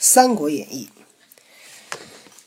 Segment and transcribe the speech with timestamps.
[0.00, 0.88] 三国演义》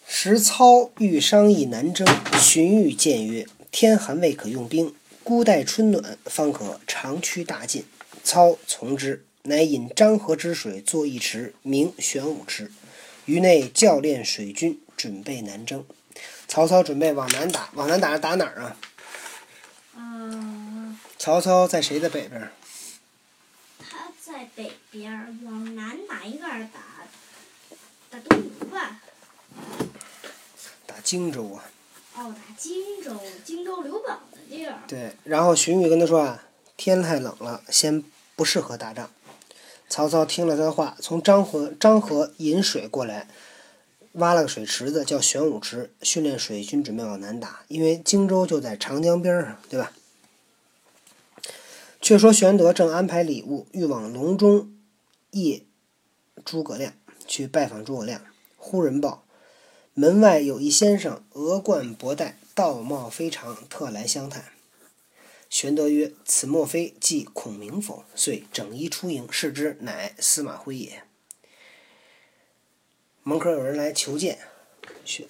[0.08, 2.08] 时操欲商议南征，
[2.40, 7.84] 荀彧谏曰：“天寒未可用兵，孤待春暖，方可长驱大进。”
[8.24, 12.72] 操从之，乃引漳河之水作一池，名玄武池，
[13.26, 15.84] 于内教练水军，准备南征。
[16.48, 18.78] 曹操准备往南打，往南打打哪儿啊？
[19.98, 22.50] 嗯，曹操在谁的北边？
[23.80, 25.12] 他在北边，
[25.44, 26.80] 往南哪一个儿打？
[28.12, 29.02] 打东吴吧？
[30.86, 31.64] 打荆州啊。
[32.18, 34.80] 哦，打荆州，荆州刘表的地儿。
[34.86, 36.44] 对，然后荀彧跟他说啊，
[36.76, 38.04] 天太冷了，先
[38.36, 39.10] 不适合打仗。
[39.88, 43.30] 曹操听了他的话，从漳河漳河引水过来，
[44.14, 47.62] 挖了个水池子，叫玄武池，训练水军准备往南打。
[47.70, 49.94] 因为荆州就在长江边上，对吧？
[52.02, 54.74] 却说玄德正安排礼物，欲往隆中
[55.32, 55.64] 谒
[56.44, 56.94] 诸葛亮，
[57.32, 58.26] 去拜访诸葛亮。
[58.58, 59.24] 忽人报，
[59.94, 64.52] 门外有一先生，额冠博带，道貌非常，特来相探。
[65.50, 71.04] 玄德曰：“此莫非即孔明否？”遂整衣出迎，视之，乃司马徽也。
[73.24, 74.40] 门口有人来求见，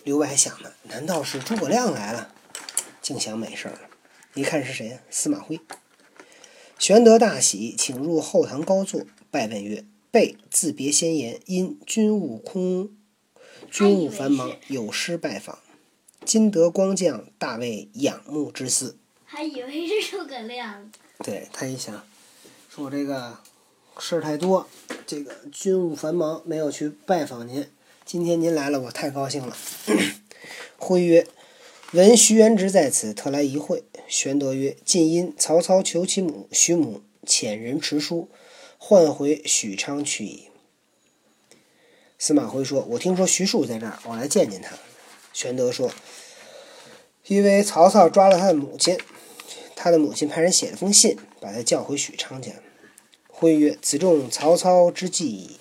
[0.03, 2.33] 刘备还想呢，难道是诸葛亮来了？
[2.99, 3.79] 竟想美事了。
[4.33, 4.99] 一看是谁呀？
[5.11, 5.59] 司马徽。
[6.79, 12.89] 玄德大喜，请入后堂高坐，拜问曰：“备自别先言，因军务空，
[13.71, 15.59] 军务繁忙，有失拜访。
[16.25, 20.91] 今得光将，大为仰慕之思。”还以为是诸葛亮。
[21.19, 22.05] 对他一想，
[22.69, 23.39] 说我这个
[23.97, 24.67] 事儿太多，
[25.07, 27.65] 这个军务繁忙，没有去拜访您。
[28.03, 29.55] 今天您来了，我太高兴了。
[30.75, 31.25] 徽曰
[31.93, 38.27] ：“闻徐元直在此，特来一会。”玄德曰：“近因曹操求其母，徐母遣人持书，
[38.83, 40.47] 唤回许昌去矣。”
[42.17, 44.75] 司马徽说：“我听说徐庶在这儿，我来见见他。”
[45.31, 45.91] 玄德说
[47.27, 48.97] ：“因为曹操抓了他的母亲。”
[49.75, 52.57] 他的母亲派人写了封信，把他叫回许昌去了。
[53.28, 55.57] 徽曰：“此众曹操之计矣。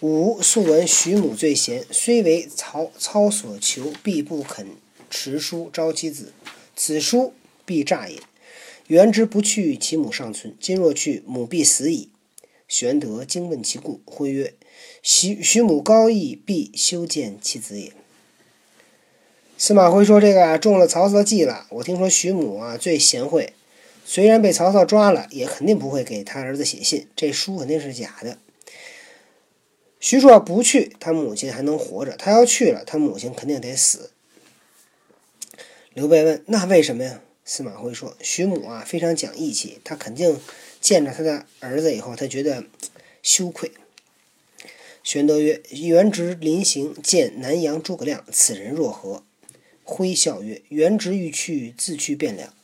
[0.00, 4.66] 吾素闻徐母最贤，虽为曹操所求，必不肯
[5.10, 6.32] 持书招其子。
[6.76, 7.34] 此书
[7.66, 8.20] 必诈也。
[8.86, 12.10] 原之不去，其母尚存；今若去，母必死矣。”
[12.70, 14.54] 玄德惊问其故，徽曰
[15.02, 17.92] ：“徐徐母高义，必修建其子也。”
[19.58, 21.66] 司马徽说：“这个啊，中了曹操的计了。
[21.70, 23.54] 我听说徐母啊最贤惠，
[24.06, 27.08] 虽然被曹操抓了，也肯定不会给他儿子写信。
[27.16, 28.38] 这书肯定是假的。
[29.98, 34.12] 徐庶不去，他母亲还能活着；他要去了，他母亲肯定得死。”
[35.92, 40.38] 刘备问：“那为什么呀？”司马徽说：“徐母啊非常讲义气，他肯定
[40.80, 42.64] 见着他的儿子以后，他觉得
[43.22, 43.72] 羞愧。”
[45.02, 49.24] 玄德曰：“元直临行见南阳诸葛亮，此人若何？”
[49.82, 52.54] 徽笑曰：“元直欲去，自去便了，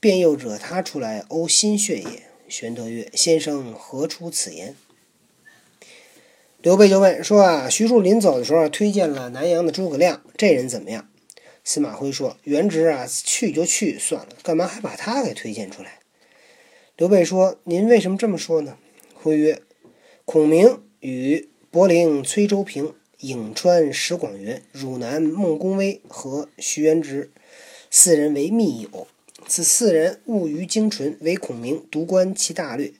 [0.00, 4.74] 便又惹他出来呕心血也。”玄德曰：“先生何出此言？”
[6.60, 11.08] 刘备就问说：“啊，徐庶临走的时候推荐了南阳的诸葛亮，这人怎么样？”
[11.64, 15.98] 司马徽说：“元直啊，去就去算了，干嘛还把他给推荐出来？”
[17.02, 18.78] 刘备说：“您为什么这么说呢？”
[19.12, 19.60] 徽曰
[20.24, 27.32] ：“孔明与伯陵崔州平。”颍川石广元、汝南孟公威和徐元直
[27.90, 29.08] 四人为密友。
[29.48, 32.92] 此四人务于精纯，唯孔明独观其大略，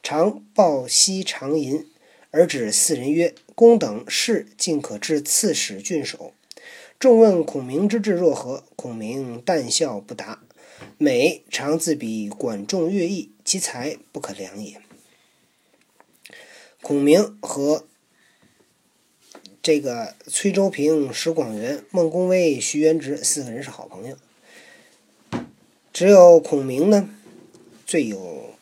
[0.00, 1.88] 常抱膝长吟，
[2.30, 6.32] 而指四人曰：“公等事尽可至刺史郡守。”
[7.00, 8.62] 众问孔明之志若何？
[8.76, 10.40] 孔明淡笑不答。
[10.98, 14.80] 每常自比管仲、乐毅，其才不可量也。
[16.82, 17.86] 孔明和
[19.62, 24.16] 这个崔州平、石广元、孟公威、徐元直四个人是好朋友，
[25.92, 27.10] 只有孔明呢
[27.86, 28.54] 最有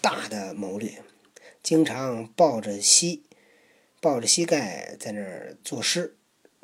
[0.00, 1.02] 大的谋略，
[1.62, 3.22] 经常抱着膝
[4.00, 6.14] 抱着膝盖在那儿作诗，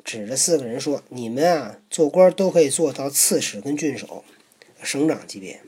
[0.05, 4.23] 指着四个人说：“你们啊，做官都可以做到刺史跟郡守、
[4.83, 5.61] 省长级别。”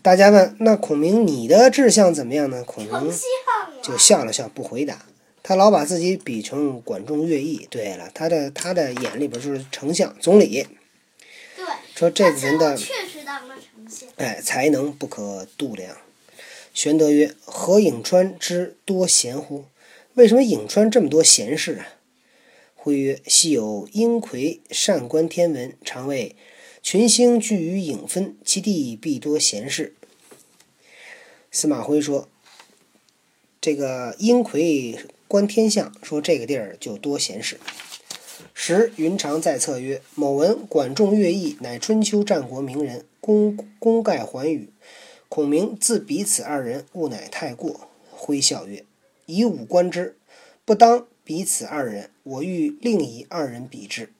[0.00, 3.12] 大家问：“那孔明你的志向怎么样呢？”孔明
[3.82, 5.06] 就笑了笑，不回答。
[5.42, 7.66] 他老把自己比成管仲、乐毅。
[7.70, 10.66] 对了，他的他的眼里边就是丞相、总理。
[11.56, 11.64] 对，
[11.94, 14.08] 说这个人的确实当了丞相。
[14.16, 15.96] 哎，才能不可度量。
[16.72, 19.64] 玄德曰：“何颍川之多贤乎？
[20.14, 21.88] 为什么颍川这么多贤士啊？”
[22.76, 26.36] 徽曰：“昔有阴魁善观天文，常谓
[26.82, 29.94] 群星聚于影分，其地必多贤士。”
[31.50, 32.28] 司马徽说
[33.60, 34.98] ：“这个阴魁。”
[35.28, 37.60] 观天象，说这个地儿就多闲事。
[38.54, 44.70] 时云长在侧曰：“某闻管仲、乐毅乃春秋战国名人，功功盖寰宇。
[45.28, 48.86] 孔明自彼此二人，勿乃太过。”挥笑曰
[49.26, 50.16] ：“以武观之，
[50.64, 52.10] 不当彼此二人。
[52.22, 54.10] 我欲另以二人比之。”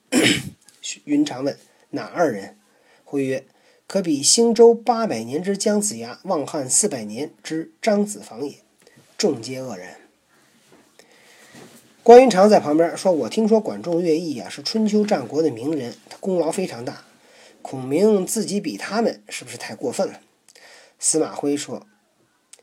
[1.05, 1.57] 云长问
[1.91, 2.57] ：“哪二人？”
[3.03, 3.45] 挥曰
[3.87, 8.57] ：“可比兴周八百年之姜子牙，望汉四百年之张子房也。”
[9.17, 9.97] 众皆愕然。
[12.03, 17.03] 关云长在旁边说：“我听说管仲、乐毅啊是春秋战国的名人，他功劳非常大。
[17.61, 20.21] 孔明自己比他们，是不是太过分了？”
[20.97, 21.85] 司马徽说：“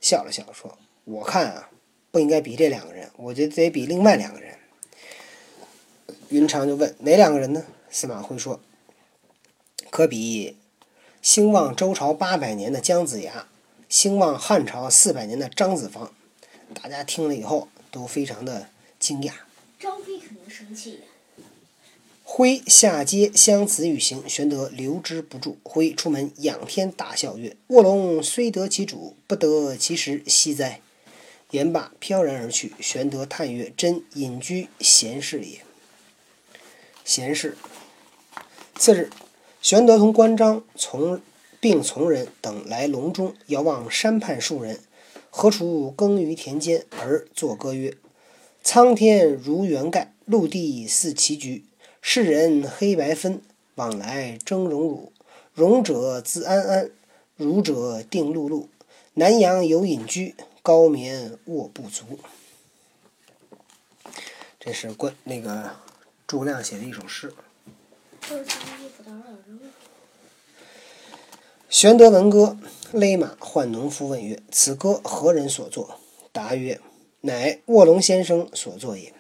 [0.01, 1.71] 笑了笑说，我看啊，
[2.11, 4.55] 不应该比这两个人，我觉得得比另外两个人。”
[6.31, 8.61] 云长就问：“哪两个人呢？”司马徽说
[9.97, 10.59] ：“可比
[11.23, 13.47] 兴旺周朝八百年的姜子牙，
[13.89, 16.13] 兴旺汉朝四百年的张子房。”
[16.75, 18.69] 大家听了以后都非常的。
[19.01, 19.33] 惊讶，
[19.81, 21.01] 张飞肯定生气呀。
[22.23, 25.57] 挥下阶相辞与行，玄德留之不住。
[25.63, 30.83] 挥出门仰天大笑曰：“卧龙虽得其主，不得其时，惜哉！”
[31.53, 32.75] 言罢飘然而去。
[32.81, 35.63] 玄德叹曰：“真隐居闲事也。”
[37.03, 37.57] 闲事。
[38.79, 39.11] 次日，
[39.67, 41.21] 玄德同关张从
[41.59, 44.79] 并从人等来隆中，遥望山畔数人，
[45.29, 47.97] 何处耕于田间，而作歌曰。
[48.63, 51.65] 苍天如圆盖，陆地似棋局。
[52.01, 53.43] 世人黑白分，
[53.75, 55.13] 往来争荣辱。
[55.53, 56.91] 荣者自安安，
[57.35, 58.69] 辱者定碌碌。
[59.15, 62.21] 南阳有隐居，高眠卧不足。
[64.61, 65.73] 这是关那个
[66.25, 67.35] 诸葛亮写的一首诗。
[71.69, 72.57] 玄德闻歌，
[72.91, 76.01] 勒马唤农夫问曰：“此歌何人所作？”
[76.33, 76.81] 答曰。
[77.21, 79.13] 乃卧龙先生所作也。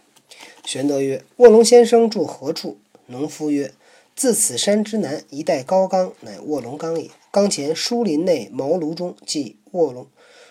[0.64, 3.74] 玄德曰：“卧龙先生住何处？”农夫曰
[4.16, 7.10] ：“自此山之南一带高冈，乃卧龙冈也。
[7.30, 10.08] 冈前疏林内茅庐中，即卧龙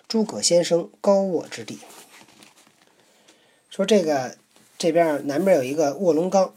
[0.07, 1.80] 诸葛先生高卧之地。”
[3.69, 4.38] 说这个
[4.78, 6.54] 这边南边有一个卧龙冈，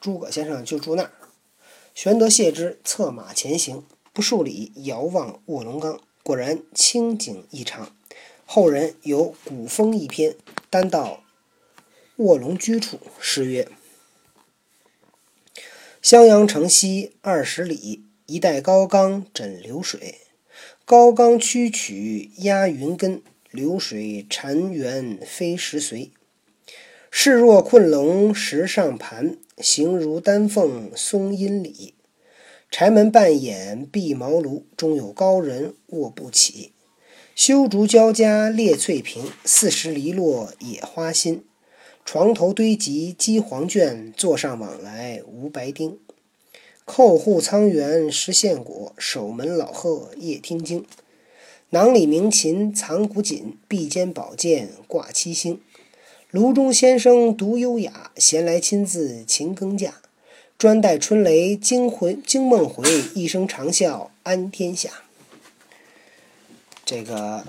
[0.00, 1.12] 诸葛先生就住那儿。
[2.00, 7.92] 玄德谢之，策马前行，不数里，遥望卧龙岗，果然清景异常。
[8.46, 10.36] 后人有古风一篇，
[10.70, 11.24] 单到
[12.18, 13.66] 卧龙居处，诗曰
[16.00, 20.18] ：“襄阳城西二十里，一带高冈枕流水。
[20.84, 23.20] 高冈曲曲压云根，
[23.50, 26.10] 流水潺湲飞石髓。
[27.20, 31.94] 势若困龙石上盘，形如丹凤松阴里。
[32.70, 36.74] 柴门半掩闭茅庐，中有高人卧不起。”
[37.34, 41.44] 修竹交加列翠屏，四时篱落野花新。
[42.04, 45.98] 床头堆积鸡黄卷，座上往来无白丁。
[46.84, 50.86] 扣户苍猿食献果，守门老鹤夜听经。
[51.70, 55.60] 囊里鸣琴藏古锦，臂间宝剑挂七星。
[56.30, 59.92] 炉中先生独优雅，闲来亲自勤耕稼。
[60.58, 62.84] 专待春雷惊魂惊梦回，
[63.14, 64.90] 一声长啸安天下。
[66.84, 67.46] 这个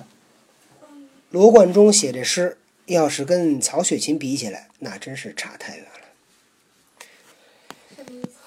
[1.29, 5.91] 罗贯中写这诗，要是跟曹雪芹比起来，那真是差太远了。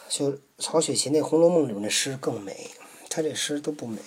[0.08, 2.68] 就曹雪芹那《红楼梦》里面的诗更美，
[3.10, 3.98] 他这诗都不美。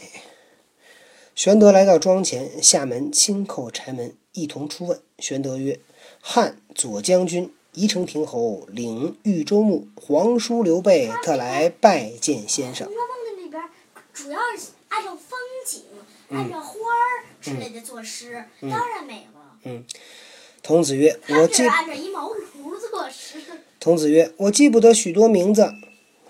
[1.35, 4.99] 玄德来到庄前，下门轻叩柴门，一同出问。
[5.19, 5.79] 玄德曰
[6.21, 13.63] ：“汉左将军、宜城亭侯领豫州牧皇叔刘备，特来拜见先生。”《红楼梦》的里边
[14.13, 15.83] 主要是按照风景。
[16.29, 19.59] 按照花儿之类的作诗，当然美了。
[19.63, 19.85] 嗯，
[20.63, 23.39] 童子曰：“我记。”按照一毛图作诗。
[23.79, 25.71] 童子曰：“我记不得许多名字。”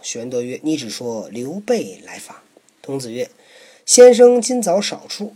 [0.04, 2.36] 玄德曰：“你只说刘备来访。”
[2.84, 3.32] 童子曰
[3.86, 5.34] ：“先生今早少出。”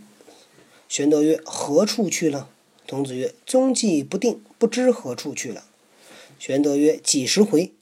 [0.86, 2.50] 玄德曰：“何处去了？”
[2.90, 5.64] 童子曰：“踪迹不定，不知何处去了。”
[6.40, 7.72] 玄德曰：“几时回？”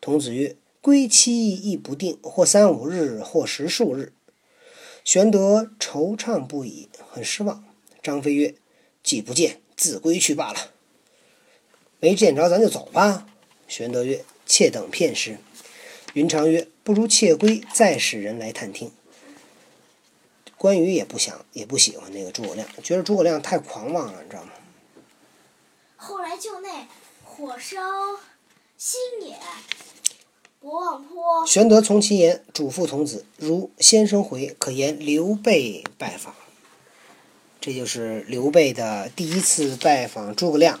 [0.00, 4.14] 童子曰：“归期亦不定，或三五日，或十数日。”
[5.04, 7.62] 玄德惆怅不已，很失望。
[8.02, 8.54] 张飞曰
[9.04, 10.70] ：“既不见，自归去罢了。
[12.00, 13.26] 没见着，咱就走吧。”
[13.68, 15.36] 玄德曰：“且等片时。”
[16.14, 18.90] 云长曰：“不如且归，再使人来探听。”
[20.64, 24.52] 关羽也不想，也不喜欢那个诸葛亮，觉得诸葛亮太狂妄了，你知道吗？
[25.94, 26.88] 后来就那
[27.22, 27.76] 火烧
[28.78, 29.36] 新野。
[31.46, 36.34] 玄德从其言，嘱咐童子：“如先生回，可言刘备拜访。”
[37.60, 40.80] 这就是刘备的第一次拜访诸葛亮，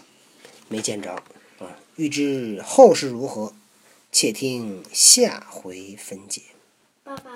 [0.68, 1.12] 没见着
[1.58, 1.76] 啊。
[1.96, 3.52] 欲知后事如何，
[4.10, 6.40] 且听下回分解。
[7.02, 7.32] 爸爸。